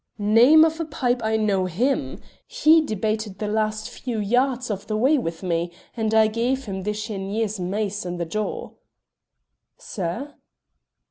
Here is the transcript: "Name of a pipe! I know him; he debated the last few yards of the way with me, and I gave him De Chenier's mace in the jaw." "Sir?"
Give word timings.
"Name 0.17 0.65
of 0.65 0.79
a 0.79 0.85
pipe! 0.85 1.21
I 1.23 1.37
know 1.37 1.67
him; 1.67 2.21
he 2.47 2.81
debated 2.83 3.37
the 3.37 3.47
last 3.47 3.87
few 3.87 4.17
yards 4.19 4.71
of 4.71 4.87
the 4.87 4.97
way 4.97 5.19
with 5.19 5.43
me, 5.43 5.71
and 5.95 6.11
I 6.15 6.25
gave 6.25 6.65
him 6.65 6.81
De 6.81 6.93
Chenier's 6.95 7.59
mace 7.59 8.03
in 8.03 8.17
the 8.17 8.25
jaw." 8.25 8.71
"Sir?" 9.77 10.33